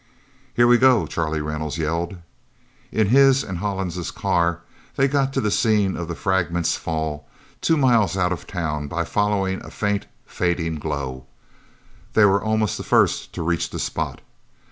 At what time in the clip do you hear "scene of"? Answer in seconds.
5.51-6.07